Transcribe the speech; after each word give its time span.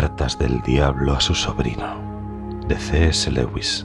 Cartas 0.00 0.38
del 0.38 0.62
Diablo 0.62 1.12
a 1.12 1.20
su 1.20 1.34
sobrino, 1.34 2.62
de 2.66 2.74
C.S. 2.74 3.30
Lewis. 3.30 3.84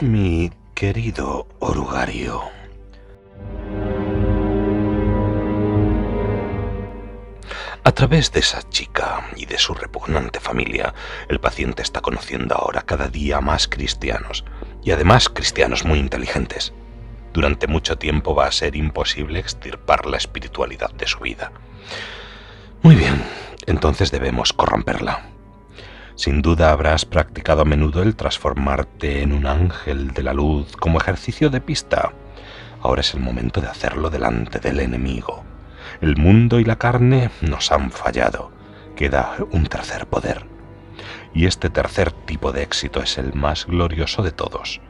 Mi 0.00 0.50
querido 0.74 1.46
orugario, 1.58 2.40
A 7.84 7.92
través 7.92 8.32
de 8.32 8.40
esa 8.40 8.62
chica 8.70 9.28
y 9.36 9.44
de 9.44 9.58
su 9.58 9.74
repugnante 9.74 10.40
familia, 10.40 10.94
el 11.28 11.38
paciente 11.38 11.82
está 11.82 12.00
conociendo 12.00 12.54
ahora 12.54 12.80
cada 12.80 13.08
día 13.08 13.42
más 13.42 13.68
cristianos, 13.68 14.46
y 14.82 14.92
además 14.92 15.28
cristianos 15.28 15.84
muy 15.84 15.98
inteligentes. 15.98 16.72
Durante 17.36 17.66
mucho 17.66 17.98
tiempo 17.98 18.34
va 18.34 18.46
a 18.46 18.50
ser 18.50 18.76
imposible 18.76 19.38
extirpar 19.38 20.06
la 20.06 20.16
espiritualidad 20.16 20.90
de 20.92 21.06
su 21.06 21.18
vida. 21.18 21.52
Muy 22.80 22.94
bien, 22.94 23.22
entonces 23.66 24.10
debemos 24.10 24.54
corromperla. 24.54 25.26
Sin 26.14 26.40
duda 26.40 26.72
habrás 26.72 27.04
practicado 27.04 27.60
a 27.60 27.66
menudo 27.66 28.02
el 28.02 28.16
transformarte 28.16 29.20
en 29.20 29.34
un 29.34 29.46
ángel 29.46 30.12
de 30.12 30.22
la 30.22 30.32
luz 30.32 30.74
como 30.78 30.98
ejercicio 30.98 31.50
de 31.50 31.60
pista. 31.60 32.10
Ahora 32.80 33.02
es 33.02 33.12
el 33.12 33.20
momento 33.20 33.60
de 33.60 33.68
hacerlo 33.68 34.08
delante 34.08 34.58
del 34.58 34.80
enemigo. 34.80 35.44
El 36.00 36.16
mundo 36.16 36.58
y 36.58 36.64
la 36.64 36.76
carne 36.76 37.28
nos 37.42 37.70
han 37.70 37.90
fallado. 37.90 38.50
Queda 38.96 39.36
un 39.50 39.66
tercer 39.66 40.06
poder. 40.06 40.46
Y 41.34 41.44
este 41.44 41.68
tercer 41.68 42.12
tipo 42.12 42.52
de 42.52 42.62
éxito 42.62 43.02
es 43.02 43.18
el 43.18 43.34
más 43.34 43.66
glorioso 43.66 44.22
de 44.22 44.32
todos. 44.32 44.80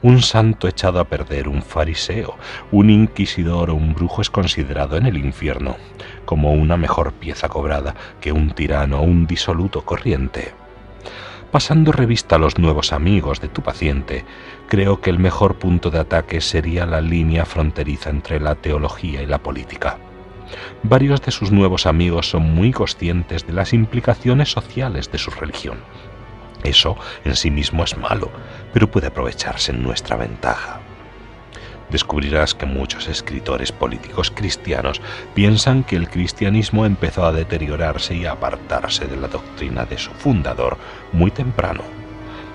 Un 0.00 0.22
santo 0.22 0.68
echado 0.68 1.00
a 1.00 1.04
perder, 1.04 1.48
un 1.48 1.60
fariseo, 1.60 2.36
un 2.70 2.88
inquisidor 2.88 3.70
o 3.70 3.74
un 3.74 3.94
brujo 3.94 4.22
es 4.22 4.30
considerado 4.30 4.96
en 4.96 5.06
el 5.06 5.16
infierno 5.16 5.76
como 6.24 6.52
una 6.52 6.76
mejor 6.76 7.14
pieza 7.14 7.48
cobrada 7.48 7.94
que 8.20 8.32
un 8.32 8.50
tirano 8.50 9.00
o 9.00 9.02
un 9.02 9.26
disoluto 9.26 9.86
corriente. 9.86 10.52
Pasando 11.50 11.90
revista 11.90 12.36
a 12.36 12.38
los 12.38 12.58
nuevos 12.58 12.92
amigos 12.92 13.40
de 13.40 13.48
tu 13.48 13.62
paciente, 13.62 14.26
creo 14.68 15.00
que 15.00 15.08
el 15.08 15.18
mejor 15.18 15.54
punto 15.54 15.90
de 15.90 15.98
ataque 15.98 16.42
sería 16.42 16.84
la 16.84 17.00
línea 17.00 17.46
fronteriza 17.46 18.10
entre 18.10 18.38
la 18.38 18.54
teología 18.56 19.22
y 19.22 19.26
la 19.26 19.38
política. 19.38 19.96
Varios 20.82 21.22
de 21.22 21.32
sus 21.32 21.50
nuevos 21.50 21.86
amigos 21.86 22.28
son 22.28 22.54
muy 22.54 22.72
conscientes 22.72 23.46
de 23.46 23.54
las 23.54 23.72
implicaciones 23.72 24.50
sociales 24.52 25.10
de 25.10 25.18
su 25.18 25.30
religión. 25.30 25.78
Eso 26.64 26.96
en 27.24 27.36
sí 27.36 27.50
mismo 27.50 27.84
es 27.84 27.96
malo, 27.96 28.30
pero 28.72 28.90
puede 28.90 29.08
aprovecharse 29.08 29.72
en 29.72 29.82
nuestra 29.82 30.16
ventaja. 30.16 30.80
Descubrirás 31.90 32.54
que 32.54 32.66
muchos 32.66 33.08
escritores 33.08 33.72
políticos 33.72 34.30
cristianos 34.30 35.00
piensan 35.34 35.84
que 35.84 35.96
el 35.96 36.10
cristianismo 36.10 36.84
empezó 36.84 37.24
a 37.24 37.32
deteriorarse 37.32 38.14
y 38.14 38.26
a 38.26 38.32
apartarse 38.32 39.06
de 39.06 39.16
la 39.16 39.28
doctrina 39.28 39.86
de 39.86 39.96
su 39.96 40.10
fundador 40.10 40.76
muy 41.12 41.30
temprano 41.30 41.82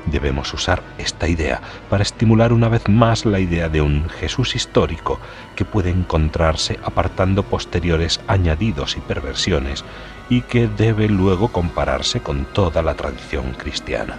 Debemos 0.05 0.53
usar 0.53 0.83
esta 0.97 1.29
idea 1.29 1.61
para 1.89 2.03
estimular 2.03 2.51
una 2.51 2.67
vez 2.67 2.89
más 2.89 3.25
la 3.25 3.39
idea 3.39 3.69
de 3.69 3.81
un 3.81 4.09
Jesús 4.09 4.55
histórico 4.55 5.19
que 5.55 5.63
puede 5.63 5.91
encontrarse 5.91 6.77
apartando 6.83 7.43
posteriores 7.43 8.19
añadidos 8.27 8.97
y 8.97 8.99
perversiones 8.99 9.85
y 10.33 10.41
que 10.41 10.67
debe 10.67 11.07
luego 11.09 11.49
compararse 11.49 12.21
con 12.21 12.45
toda 12.45 12.81
la 12.81 12.95
tradición 12.95 13.53
cristiana. 13.53 14.17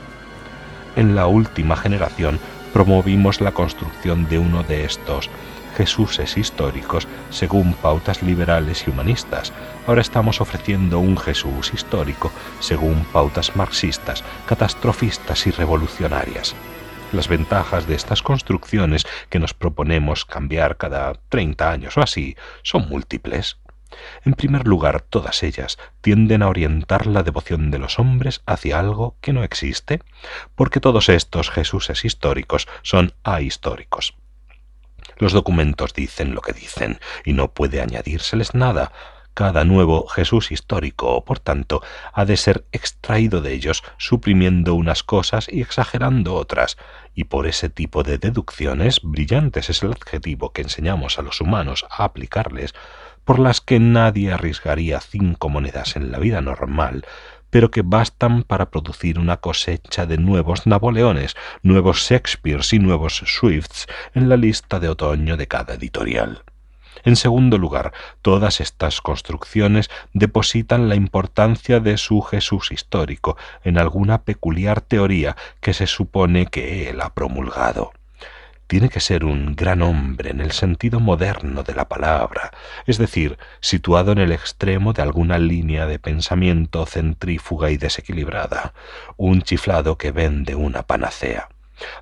En 0.94 1.16
la 1.16 1.26
última 1.26 1.76
generación 1.76 2.38
promovimos 2.72 3.40
la 3.40 3.50
construcción 3.50 4.28
de 4.28 4.38
uno 4.38 4.62
de 4.62 4.84
estos 4.84 5.28
Jesuses 5.76 6.36
históricos 6.36 7.08
según 7.30 7.74
pautas 7.74 8.22
liberales 8.22 8.86
y 8.86 8.90
humanistas. 8.90 9.52
Ahora 9.88 10.02
estamos 10.02 10.40
ofreciendo 10.40 11.00
un 11.00 11.18
Jesús 11.18 11.72
histórico 11.74 12.30
según 12.60 13.04
pautas 13.06 13.56
marxistas, 13.56 14.22
catastrofistas 14.46 15.48
y 15.48 15.50
revolucionarias. 15.50 16.54
Las 17.10 17.26
ventajas 17.26 17.88
de 17.88 17.96
estas 17.96 18.22
construcciones 18.22 19.04
que 19.30 19.40
nos 19.40 19.52
proponemos 19.52 20.24
cambiar 20.24 20.76
cada 20.76 21.14
30 21.28 21.68
años 21.68 21.96
o 21.96 22.02
así 22.02 22.36
son 22.62 22.88
múltiples. 22.88 23.56
En 24.24 24.34
primer 24.34 24.66
lugar, 24.66 25.02
todas 25.02 25.42
ellas 25.42 25.78
tienden 26.00 26.42
a 26.42 26.48
orientar 26.48 27.06
la 27.06 27.22
devoción 27.22 27.70
de 27.70 27.78
los 27.78 27.98
hombres 27.98 28.42
hacia 28.46 28.78
algo 28.78 29.16
que 29.20 29.32
no 29.32 29.44
existe, 29.44 30.00
porque 30.54 30.80
todos 30.80 31.08
estos 31.08 31.50
Jesuses 31.50 32.04
históricos 32.04 32.68
son 32.82 33.14
ahistóricos. 33.22 34.14
Los 35.18 35.32
documentos 35.32 35.94
dicen 35.94 36.34
lo 36.34 36.40
que 36.40 36.52
dicen 36.52 36.98
y 37.24 37.32
no 37.32 37.52
puede 37.52 37.80
añadírseles 37.80 38.54
nada. 38.54 38.92
Cada 39.34 39.64
nuevo 39.64 40.06
Jesús 40.06 40.52
histórico, 40.52 41.24
por 41.24 41.40
tanto, 41.40 41.82
ha 42.12 42.24
de 42.24 42.36
ser 42.36 42.66
extraído 42.70 43.40
de 43.40 43.52
ellos, 43.52 43.82
suprimiendo 43.98 44.74
unas 44.74 45.02
cosas 45.02 45.48
y 45.50 45.60
exagerando 45.60 46.34
otras, 46.34 46.76
y 47.14 47.24
por 47.24 47.48
ese 47.48 47.68
tipo 47.68 48.04
de 48.04 48.18
deducciones, 48.18 49.00
brillantes 49.02 49.70
es 49.70 49.82
el 49.82 49.92
adjetivo 49.92 50.52
que 50.52 50.62
enseñamos 50.62 51.18
a 51.18 51.22
los 51.22 51.40
humanos 51.40 51.84
a 51.90 52.04
aplicarles, 52.04 52.74
por 53.24 53.38
las 53.38 53.60
que 53.60 53.80
nadie 53.80 54.32
arriesgaría 54.32 55.00
cinco 55.00 55.48
monedas 55.48 55.96
en 55.96 56.12
la 56.12 56.18
vida 56.18 56.40
normal, 56.40 57.04
pero 57.50 57.70
que 57.70 57.82
bastan 57.82 58.42
para 58.42 58.70
producir 58.70 59.18
una 59.18 59.36
cosecha 59.36 60.06
de 60.06 60.18
nuevos 60.18 60.66
Napoleones, 60.66 61.36
nuevos 61.62 61.98
Shakespeares 62.08 62.72
y 62.72 62.78
nuevos 62.78 63.22
Swifts 63.24 63.86
en 64.14 64.28
la 64.28 64.36
lista 64.36 64.80
de 64.80 64.88
otoño 64.88 65.36
de 65.36 65.46
cada 65.46 65.74
editorial. 65.74 66.42
En 67.04 67.16
segundo 67.16 67.58
lugar, 67.58 67.92
todas 68.22 68.60
estas 68.60 69.00
construcciones 69.00 69.90
depositan 70.12 70.88
la 70.88 70.94
importancia 70.94 71.80
de 71.80 71.98
su 71.98 72.22
Jesús 72.22 72.72
histórico 72.72 73.36
en 73.62 73.78
alguna 73.78 74.22
peculiar 74.22 74.80
teoría 74.80 75.36
que 75.60 75.74
se 75.74 75.86
supone 75.86 76.46
que 76.46 76.88
él 76.88 77.00
ha 77.00 77.14
promulgado 77.14 77.92
tiene 78.66 78.88
que 78.88 79.00
ser 79.00 79.24
un 79.24 79.54
gran 79.54 79.82
hombre 79.82 80.30
en 80.30 80.40
el 80.40 80.52
sentido 80.52 81.00
moderno 81.00 81.62
de 81.62 81.74
la 81.74 81.88
palabra, 81.88 82.50
es 82.86 82.98
decir, 82.98 83.38
situado 83.60 84.12
en 84.12 84.18
el 84.18 84.32
extremo 84.32 84.92
de 84.92 85.02
alguna 85.02 85.38
línea 85.38 85.86
de 85.86 85.98
pensamiento 85.98 86.86
centrífuga 86.86 87.70
y 87.70 87.76
desequilibrada, 87.76 88.74
un 89.16 89.42
chiflado 89.42 89.98
que 89.98 90.12
vende 90.12 90.54
una 90.54 90.82
panacea. 90.82 91.48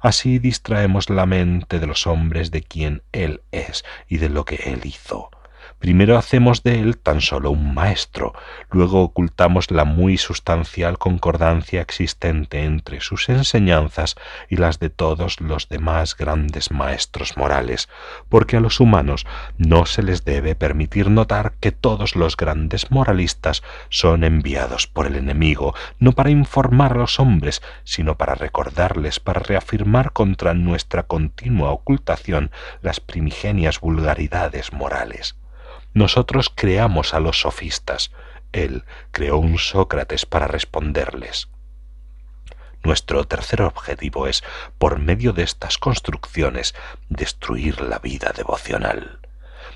Así 0.00 0.38
distraemos 0.38 1.10
la 1.10 1.26
mente 1.26 1.80
de 1.80 1.86
los 1.86 2.06
hombres 2.06 2.50
de 2.50 2.62
quien 2.62 3.02
Él 3.12 3.42
es 3.52 3.84
y 4.08 4.18
de 4.18 4.28
lo 4.28 4.44
que 4.44 4.56
Él 4.56 4.80
hizo. 4.84 5.30
Primero 5.78 6.16
hacemos 6.16 6.62
de 6.62 6.80
él 6.80 6.98
tan 6.98 7.20
solo 7.20 7.50
un 7.50 7.74
maestro, 7.74 8.34
luego 8.70 9.02
ocultamos 9.02 9.70
la 9.70 9.84
muy 9.84 10.16
sustancial 10.16 10.98
concordancia 10.98 11.80
existente 11.80 12.64
entre 12.64 13.00
sus 13.00 13.28
enseñanzas 13.28 14.16
y 14.48 14.56
las 14.56 14.78
de 14.78 14.90
todos 14.90 15.40
los 15.40 15.68
demás 15.68 16.16
grandes 16.16 16.70
maestros 16.70 17.36
morales, 17.36 17.88
porque 18.28 18.56
a 18.56 18.60
los 18.60 18.80
humanos 18.80 19.26
no 19.58 19.86
se 19.86 20.02
les 20.02 20.24
debe 20.24 20.54
permitir 20.54 21.10
notar 21.10 21.54
que 21.60 21.72
todos 21.72 22.16
los 22.16 22.36
grandes 22.36 22.90
moralistas 22.90 23.62
son 23.88 24.24
enviados 24.24 24.86
por 24.86 25.06
el 25.06 25.16
enemigo, 25.16 25.74
no 25.98 26.12
para 26.12 26.30
informar 26.30 26.92
a 26.92 26.98
los 26.98 27.18
hombres, 27.18 27.62
sino 27.84 28.16
para 28.16 28.34
recordarles, 28.34 29.20
para 29.20 29.40
reafirmar 29.40 30.12
contra 30.12 30.54
nuestra 30.54 31.04
continua 31.04 31.70
ocultación 31.70 32.50
las 32.82 33.00
primigenias 33.00 33.80
vulgaridades 33.80 34.72
morales. 34.72 35.36
Nosotros 35.94 36.50
creamos 36.54 37.14
a 37.14 37.20
los 37.20 37.40
sofistas, 37.40 38.12
él 38.52 38.84
creó 39.10 39.38
un 39.38 39.58
Sócrates 39.58 40.26
para 40.26 40.46
responderles. 40.46 41.48
Nuestro 42.84 43.24
tercer 43.24 43.62
objetivo 43.62 44.26
es, 44.26 44.42
por 44.78 44.98
medio 44.98 45.32
de 45.32 45.44
estas 45.44 45.78
construcciones, 45.78 46.74
destruir 47.08 47.80
la 47.80 47.98
vida 47.98 48.32
devocional. 48.36 49.20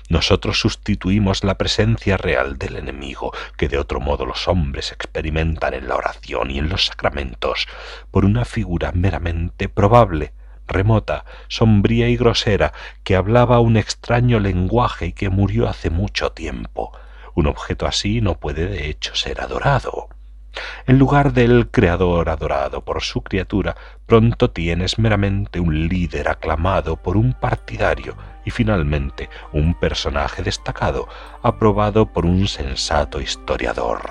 Nosotros 0.09 0.59
sustituimos 0.59 1.43
la 1.43 1.57
presencia 1.57 2.17
real 2.17 2.57
del 2.57 2.77
enemigo, 2.77 3.33
que 3.57 3.67
de 3.67 3.77
otro 3.77 3.99
modo 3.99 4.25
los 4.25 4.47
hombres 4.47 4.91
experimentan 4.91 5.73
en 5.73 5.87
la 5.87 5.95
oración 5.95 6.51
y 6.51 6.59
en 6.59 6.69
los 6.69 6.85
sacramentos, 6.85 7.67
por 8.11 8.25
una 8.25 8.45
figura 8.45 8.91
meramente 8.91 9.69
probable, 9.69 10.33
remota, 10.67 11.25
sombría 11.47 12.09
y 12.09 12.17
grosera, 12.17 12.73
que 13.03 13.15
hablaba 13.15 13.59
un 13.59 13.77
extraño 13.77 14.39
lenguaje 14.39 15.07
y 15.07 15.13
que 15.13 15.29
murió 15.29 15.67
hace 15.67 15.89
mucho 15.89 16.31
tiempo. 16.31 16.91
Un 17.35 17.47
objeto 17.47 17.85
así 17.85 18.21
no 18.21 18.39
puede 18.39 18.67
de 18.67 18.89
hecho 18.89 19.15
ser 19.15 19.41
adorado. 19.41 20.09
En 20.85 20.97
lugar 20.97 21.33
del 21.33 21.69
creador 21.69 22.29
adorado 22.29 22.83
por 22.83 23.03
su 23.03 23.21
criatura, 23.21 23.75
pronto 24.05 24.49
tienes 24.49 24.97
meramente 24.97 25.59
un 25.59 25.87
líder 25.87 26.29
aclamado 26.29 26.97
por 26.97 27.17
un 27.17 27.33
partidario 27.33 28.15
y 28.45 28.51
finalmente 28.51 29.29
un 29.51 29.75
personaje 29.75 30.41
destacado, 30.41 31.07
aprobado 31.43 32.11
por 32.11 32.25
un 32.25 32.47
sensato 32.47 33.21
historiador. 33.21 34.01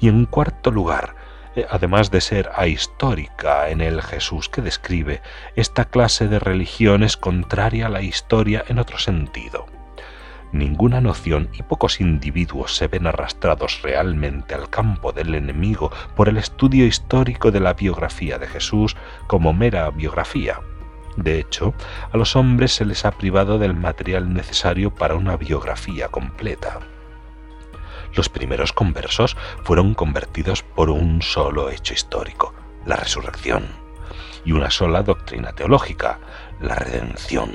Y 0.00 0.08
en 0.08 0.26
cuarto 0.26 0.70
lugar, 0.70 1.14
además 1.70 2.10
de 2.10 2.20
ser 2.20 2.50
ahistórica 2.54 3.68
en 3.70 3.80
el 3.80 4.02
Jesús 4.02 4.48
que 4.48 4.62
describe, 4.62 5.22
esta 5.56 5.84
clase 5.84 6.28
de 6.28 6.38
religión 6.38 7.02
es 7.02 7.16
contraria 7.16 7.86
a 7.86 7.90
la 7.90 8.02
historia 8.02 8.64
en 8.68 8.78
otro 8.78 8.98
sentido. 8.98 9.66
Ninguna 10.52 11.00
noción 11.00 11.48
y 11.54 11.62
pocos 11.62 12.00
individuos 12.00 12.76
se 12.76 12.86
ven 12.86 13.06
arrastrados 13.06 13.80
realmente 13.82 14.54
al 14.54 14.68
campo 14.68 15.12
del 15.12 15.34
enemigo 15.34 15.90
por 16.14 16.28
el 16.28 16.36
estudio 16.36 16.84
histórico 16.84 17.50
de 17.50 17.60
la 17.60 17.72
biografía 17.72 18.38
de 18.38 18.46
Jesús 18.46 18.94
como 19.26 19.54
mera 19.54 19.88
biografía. 19.88 20.60
De 21.16 21.38
hecho, 21.38 21.74
a 22.12 22.16
los 22.18 22.36
hombres 22.36 22.72
se 22.74 22.84
les 22.84 23.04
ha 23.06 23.12
privado 23.12 23.58
del 23.58 23.74
material 23.74 24.32
necesario 24.32 24.94
para 24.94 25.14
una 25.14 25.36
biografía 25.36 26.08
completa. 26.08 26.80
Los 28.14 28.28
primeros 28.28 28.72
conversos 28.72 29.36
fueron 29.64 29.94
convertidos 29.94 30.62
por 30.62 30.90
un 30.90 31.22
solo 31.22 31.70
hecho 31.70 31.94
histórico, 31.94 32.54
la 32.84 32.96
resurrección, 32.96 33.66
y 34.44 34.52
una 34.52 34.70
sola 34.70 35.02
doctrina 35.02 35.52
teológica, 35.52 36.18
la 36.60 36.74
redención, 36.74 37.52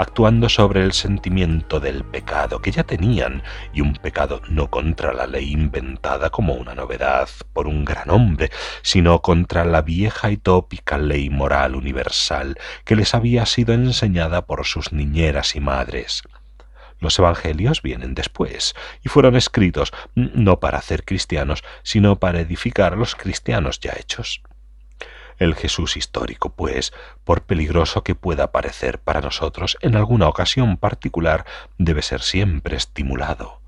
actuando 0.00 0.48
sobre 0.48 0.82
el 0.82 0.92
sentimiento 0.92 1.78
del 1.78 2.04
pecado 2.04 2.62
que 2.62 2.70
ya 2.70 2.84
tenían, 2.84 3.42
y 3.72 3.80
un 3.80 3.94
pecado 3.94 4.40
no 4.48 4.70
contra 4.70 5.12
la 5.12 5.26
ley 5.26 5.52
inventada 5.52 6.30
como 6.30 6.54
una 6.54 6.74
novedad 6.74 7.28
por 7.52 7.66
un 7.66 7.84
gran 7.84 8.10
hombre, 8.10 8.50
sino 8.82 9.20
contra 9.20 9.64
la 9.64 9.82
vieja 9.82 10.30
y 10.30 10.36
tópica 10.36 10.96
ley 10.96 11.28
moral 11.28 11.74
universal 11.74 12.58
que 12.84 12.96
les 12.96 13.14
había 13.14 13.44
sido 13.44 13.74
enseñada 13.74 14.46
por 14.46 14.64
sus 14.64 14.92
niñeras 14.92 15.54
y 15.54 15.60
madres. 15.60 16.22
Los 17.00 17.18
evangelios 17.18 17.82
vienen 17.82 18.14
después 18.14 18.74
y 19.02 19.08
fueron 19.08 19.34
escritos 19.34 19.92
no 20.14 20.60
para 20.60 20.78
hacer 20.78 21.04
cristianos, 21.04 21.64
sino 21.82 22.16
para 22.20 22.40
edificar 22.40 22.92
a 22.92 22.96
los 22.96 23.16
cristianos 23.16 23.80
ya 23.80 23.94
hechos. 23.98 24.42
El 25.38 25.54
Jesús 25.54 25.96
histórico, 25.96 26.50
pues, 26.50 26.92
por 27.24 27.42
peligroso 27.42 28.04
que 28.04 28.14
pueda 28.14 28.52
parecer 28.52 28.98
para 28.98 29.22
nosotros 29.22 29.78
en 29.80 29.96
alguna 29.96 30.28
ocasión 30.28 30.76
particular, 30.76 31.46
debe 31.78 32.02
ser 32.02 32.20
siempre 32.20 32.76
estimulado. 32.76 33.60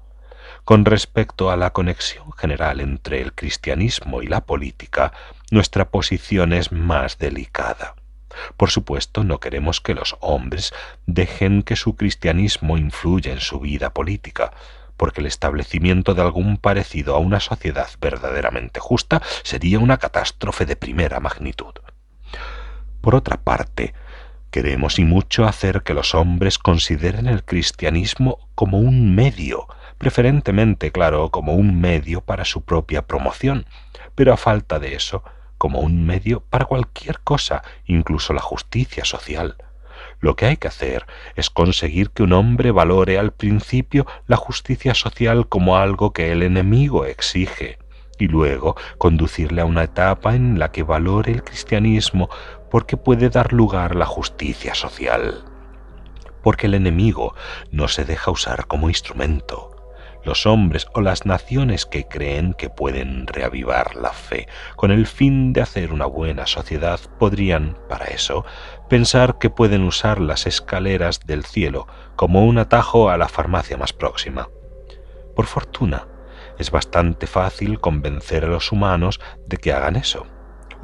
Con 0.65 0.85
respecto 0.85 1.51
a 1.51 1.57
la 1.57 1.73
conexión 1.73 2.31
general 2.33 2.81
entre 2.81 3.23
el 3.23 3.33
cristianismo 3.33 4.23
y 4.23 4.27
la 4.27 4.43
política, 4.43 5.13
nuestra 5.51 5.91
posición 5.91 6.53
es 6.53 6.71
más 6.71 7.17
delicada. 7.19 7.95
Por 8.57 8.71
supuesto, 8.71 9.25
no 9.25 9.41
queremos 9.41 9.81
que 9.81 9.95
los 9.95 10.17
hombres 10.21 10.73
dejen 11.07 11.63
que 11.63 11.77
su 11.77 11.97
cristianismo 11.97 12.79
influya 12.79 13.33
en 13.33 13.41
su 13.41 13.61
vida 13.61 13.93
política, 13.93 14.53
porque 14.97 15.21
el 15.21 15.27
establecimiento 15.27 16.15
de 16.15 16.23
algún 16.23 16.57
parecido 16.57 17.15
a 17.15 17.19
una 17.19 17.41
sociedad 17.41 17.89
verdaderamente 18.01 18.81
justa 18.81 19.23
sería 19.43 19.79
una 19.79 19.97
catástrofe 19.97 20.67
de 20.67 20.77
primera 20.77 21.19
magnitud. 21.21 21.75
Por 23.01 23.17
otra 23.17 23.37
parte, 23.39 23.95
queremos 24.53 24.99
y 24.99 25.05
mucho 25.05 25.45
hacer 25.47 25.83
que 25.83 25.95
los 25.95 26.15
hombres 26.15 26.59
consideren 26.59 27.27
el 27.27 27.45
cristianismo 27.45 28.49
como 28.55 28.79
un 28.79 29.15
medio, 29.15 29.67
preferentemente, 29.99 30.93
claro, 30.93 31.31
como 31.31 31.55
un 31.55 31.81
medio 31.81 32.21
para 32.21 32.45
su 32.45 32.63
propia 32.63 33.07
promoción, 33.07 33.67
pero 34.15 34.33
a 34.33 34.37
falta 34.37 34.79
de 34.79 34.95
eso, 34.95 35.25
como 35.63 35.79
un 35.79 36.05
medio 36.05 36.41
para 36.41 36.65
cualquier 36.65 37.21
cosa, 37.21 37.63
incluso 37.87 38.33
la 38.33 38.41
justicia 38.41 39.05
social. 39.05 39.55
Lo 40.19 40.35
que 40.35 40.47
hay 40.47 40.57
que 40.57 40.67
hacer 40.67 41.07
es 41.37 41.51
conseguir 41.51 42.11
que 42.11 42.25
un 42.25 42.33
hombre 42.33 42.73
valore 42.73 43.17
al 43.17 43.31
principio 43.31 44.05
la 44.27 44.37
justicia 44.37 44.93
social 44.93 45.47
como 45.47 45.77
algo 45.77 46.13
que 46.13 46.33
el 46.33 46.43
enemigo 46.43 47.05
exige, 47.05 47.79
y 48.19 48.27
luego 48.27 48.75
conducirle 48.99 49.63
a 49.63 49.65
una 49.65 49.85
etapa 49.85 50.35
en 50.35 50.59
la 50.59 50.73
que 50.73 50.83
valore 50.83 51.31
el 51.31 51.45
cristianismo 51.45 52.29
porque 52.69 52.97
puede 52.97 53.29
dar 53.29 53.53
lugar 53.53 53.93
a 53.93 53.99
la 53.99 54.07
justicia 54.07 54.75
social. 54.75 55.45
Porque 56.43 56.67
el 56.67 56.75
enemigo 56.75 57.37
no 57.71 57.87
se 57.87 58.05
deja 58.05 58.33
usar 58.33 58.67
como 58.67 58.89
instrumento 58.89 59.72
los 60.25 60.47
hombres 60.47 60.87
o 60.95 61.01
las 61.01 61.27
naciones 61.27 61.87
que 61.87 62.07
creen 62.07 62.55
que 62.55 62.71
pueden 62.71 63.27
reavivar 63.27 63.97
la 63.97 64.13
fe 64.13 64.49
con 64.77 64.91
el 64.91 65.07
fin 65.07 65.53
de 65.53 65.63
hacer 65.63 65.93
una 65.93 66.07
buena 66.07 66.47
sociedad 66.47 67.01
podrían, 67.19 67.77
para 67.89 68.07
eso, 68.07 68.45
pensar 68.89 69.39
que 69.39 69.51
pueden 69.51 69.85
usar 69.85 70.21
las 70.21 70.47
escaleras 70.47 71.21
del 71.21 71.45
cielo 71.45 71.87
como 72.17 72.47
un 72.47 72.59
atajo 72.59 73.11
a 73.11 73.17
la 73.17 73.29
farmacia 73.29 73.77
más 73.77 73.93
próxima. 73.93 74.49
Por 75.35 75.47
fortuna, 75.47 76.07
es 76.59 76.71
bastante 76.71 77.27
fácil 77.27 77.81
convencer 77.81 78.45
a 78.45 78.49
los 78.49 78.73
humanos 78.73 79.21
de 79.47 79.57
que 79.57 79.73
hagan 79.73 79.97
eso. 79.97 80.27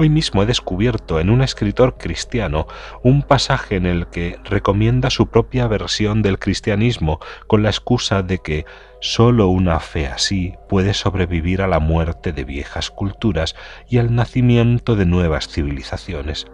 Hoy 0.00 0.10
mismo 0.10 0.44
he 0.44 0.46
descubierto 0.46 1.18
en 1.18 1.28
un 1.28 1.42
escritor 1.42 1.98
cristiano 1.98 2.68
un 3.02 3.24
pasaje 3.24 3.74
en 3.74 3.84
el 3.84 4.06
que 4.06 4.38
recomienda 4.44 5.10
su 5.10 5.26
propia 5.26 5.66
versión 5.66 6.22
del 6.22 6.38
cristianismo 6.38 7.18
con 7.48 7.64
la 7.64 7.70
excusa 7.70 8.22
de 8.22 8.38
que 8.38 8.64
sólo 9.00 9.48
una 9.48 9.80
fe 9.80 10.06
así 10.06 10.54
puede 10.68 10.94
sobrevivir 10.94 11.62
a 11.62 11.66
la 11.66 11.80
muerte 11.80 12.32
de 12.32 12.44
viejas 12.44 12.90
culturas 12.90 13.56
y 13.88 13.98
al 13.98 14.14
nacimiento 14.14 14.94
de 14.94 15.04
nuevas 15.04 15.48
civilizaciones. 15.48 16.46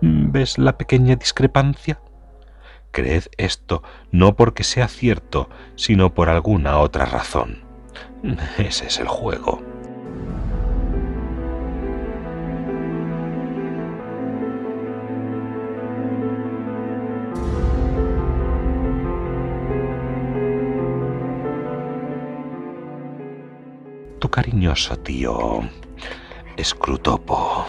¿Ves 0.00 0.56
la 0.56 0.78
pequeña 0.78 1.16
discrepancia? 1.16 2.00
Creed 2.90 3.24
esto 3.36 3.82
no 4.10 4.34
porque 4.34 4.64
sea 4.64 4.88
cierto, 4.88 5.50
sino 5.76 6.14
por 6.14 6.30
alguna 6.30 6.78
otra 6.78 7.04
razón. 7.04 7.64
Ese 8.56 8.86
es 8.86 8.98
el 8.98 9.08
juego. 9.08 9.71
Cariñoso 24.42 24.98
tío 24.98 25.60
Scrutopo. 26.60 27.64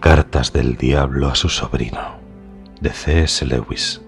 Cartas 0.00 0.52
del 0.52 0.76
Diablo 0.76 1.28
a 1.28 1.36
su 1.36 1.48
sobrino, 1.48 2.18
de 2.80 2.90
C.S. 2.90 3.46
Lewis. 3.46 4.00